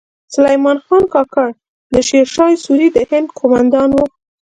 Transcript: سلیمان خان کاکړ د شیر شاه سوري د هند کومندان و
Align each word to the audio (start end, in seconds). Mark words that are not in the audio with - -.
سلیمان 0.33 0.77
خان 0.85 1.03
کاکړ 1.13 1.47
د 1.93 1.95
شیر 2.07 2.27
شاه 2.35 2.53
سوري 2.63 2.87
د 2.93 2.97
هند 3.09 3.27
کومندان 3.39 3.89
و 3.93 3.97